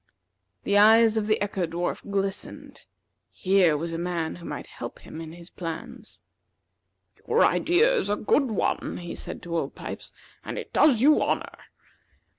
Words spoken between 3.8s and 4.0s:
a